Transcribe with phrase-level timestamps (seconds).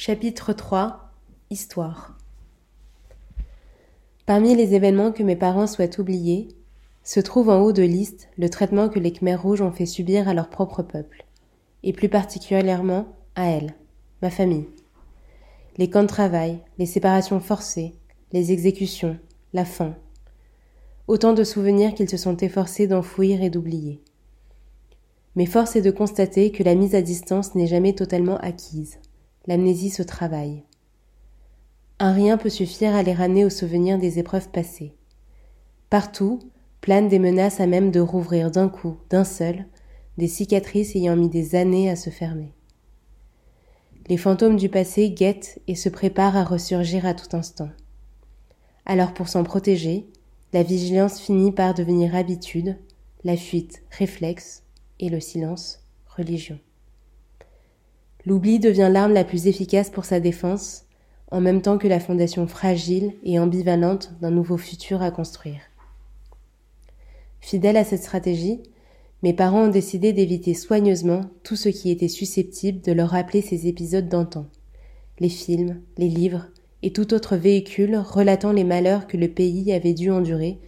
[0.00, 1.10] Chapitre 3
[1.50, 2.16] Histoire
[4.26, 6.46] Parmi les événements que mes parents souhaitent oublier,
[7.02, 10.28] se trouve en haut de liste le traitement que les Khmers rouges ont fait subir
[10.28, 11.24] à leur propre peuple,
[11.82, 13.74] et plus particulièrement à elle,
[14.22, 14.68] ma famille.
[15.78, 17.96] Les camps de travail, les séparations forcées,
[18.32, 19.18] les exécutions,
[19.52, 19.96] la faim.
[21.08, 24.00] Autant de souvenirs qu'ils se sont efforcés d'enfouir et d'oublier.
[25.34, 29.00] Mais force est de constater que la mise à distance n'est jamais totalement acquise.
[29.48, 30.62] L'amnésie se travaille.
[31.98, 34.92] Un rien peut suffire à les ramener au souvenir des épreuves passées.
[35.88, 36.38] Partout
[36.82, 39.64] planent des menaces à même de rouvrir d'un coup, d'un seul,
[40.18, 42.52] des cicatrices ayant mis des années à se fermer.
[44.08, 47.70] Les fantômes du passé guettent et se préparent à ressurgir à tout instant.
[48.84, 50.10] Alors pour s'en protéger,
[50.52, 52.76] la vigilance finit par devenir habitude,
[53.24, 54.62] la fuite réflexe
[55.00, 56.58] et le silence religion.
[58.28, 60.84] L'oubli devient l'arme la plus efficace pour sa défense,
[61.30, 65.62] en même temps que la fondation fragile et ambivalente d'un nouveau futur à construire.
[67.40, 68.60] Fidèle à cette stratégie,
[69.22, 73.66] mes parents ont décidé d'éviter soigneusement tout ce qui était susceptible de leur rappeler ces
[73.66, 74.44] épisodes d'antan.
[75.20, 76.48] Les films, les livres
[76.82, 80.58] et tout autre véhicule relatant les malheurs que le pays avait dû endurer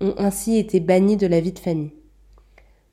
[0.00, 1.92] ont ainsi été bannis de la vie de famille.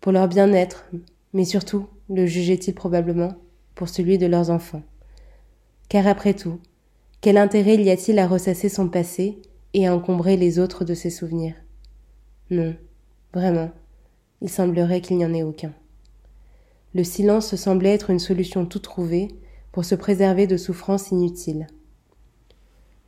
[0.02, 0.86] Pour leur bien-être,
[1.34, 3.34] mais surtout, le jugeaient-ils probablement,
[3.76, 4.84] pour celui de leurs enfants.
[5.90, 6.60] Car après tout,
[7.22, 9.42] quel intérêt y a-t-il à ressasser son passé
[9.74, 11.56] et à encombrer les autres de ses souvenirs?
[12.50, 12.76] Non,
[13.34, 13.72] vraiment,
[14.42, 15.74] il semblerait qu'il n'y en ait aucun.
[16.94, 19.30] Le silence semblait être une solution toute trouvée
[19.72, 21.68] pour se préserver de souffrances inutiles.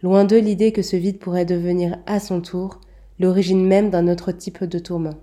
[0.01, 2.81] Loin d'eux l'idée que ce vide pourrait devenir à son tour
[3.19, 5.15] l'origine même d'un autre type de tourment.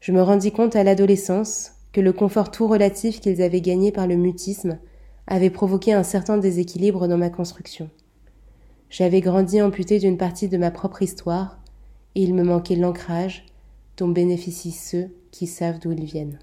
[0.00, 4.06] Je me rendis compte à l'adolescence que le confort tout relatif qu'ils avaient gagné par
[4.06, 4.78] le mutisme
[5.26, 7.90] avait provoqué un certain déséquilibre dans ma construction.
[8.90, 11.58] J'avais grandi amputé d'une partie de ma propre histoire,
[12.14, 13.46] et il me manquait l'ancrage
[13.96, 16.38] dont bénéficient ceux qui savent d'où ils viennent.